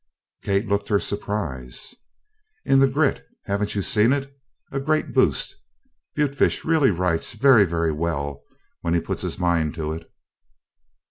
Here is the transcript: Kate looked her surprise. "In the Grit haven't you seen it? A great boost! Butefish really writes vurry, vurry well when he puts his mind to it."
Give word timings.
Kate 0.41 0.67
looked 0.67 0.89
her 0.89 0.99
surprise. 0.99 1.93
"In 2.65 2.79
the 2.79 2.87
Grit 2.87 3.23
haven't 3.45 3.75
you 3.75 3.83
seen 3.83 4.13
it? 4.13 4.35
A 4.71 4.79
great 4.79 5.13
boost! 5.13 5.55
Butefish 6.15 6.65
really 6.65 6.89
writes 6.89 7.33
vurry, 7.33 7.65
vurry 7.65 7.91
well 7.91 8.41
when 8.79 8.95
he 8.95 8.99
puts 8.99 9.21
his 9.21 9.37
mind 9.37 9.75
to 9.75 9.93
it." 9.93 10.11